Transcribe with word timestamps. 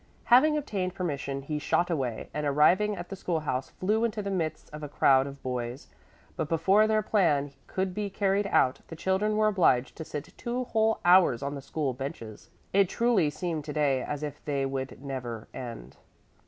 Having 0.33 0.57
obtained 0.57 0.95
permission, 0.95 1.43
he 1.43 1.59
shot 1.59 1.91
away, 1.91 2.29
and 2.33 2.43
arriving 2.47 2.95
at 2.97 3.09
the 3.09 3.15
school 3.15 3.41
house, 3.41 3.69
flew 3.69 4.03
into 4.03 4.23
the 4.23 4.31
midst 4.31 4.67
of 4.73 4.81
a 4.81 4.89
crowd 4.89 5.27
of 5.27 5.43
boys. 5.43 5.89
But 6.35 6.49
before 6.49 6.87
their 6.87 7.03
plan 7.03 7.51
could 7.67 7.93
be 7.93 8.09
carried 8.09 8.47
out 8.47 8.79
the 8.87 8.95
children 8.95 9.37
were 9.37 9.47
obliged 9.49 9.95
to 9.97 10.03
sit 10.03 10.33
two 10.37 10.63
whole 10.63 11.01
hours 11.05 11.43
on 11.43 11.53
the 11.53 11.61
school 11.61 11.93
benches. 11.93 12.49
It 12.73 12.89
truly 12.89 13.29
seemed 13.29 13.63
to 13.65 13.73
day 13.73 14.01
as 14.01 14.23
if 14.23 14.43
they 14.43 14.65
would 14.65 15.03
never 15.05 15.47
end. 15.53 15.97